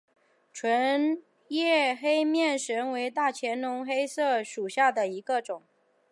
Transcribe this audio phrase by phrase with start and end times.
[0.51, 1.19] 钝
[1.49, 5.61] 叶黑面神为大戟科黑面神属下的一个种。